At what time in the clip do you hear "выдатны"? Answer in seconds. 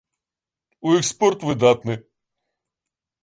1.51-1.95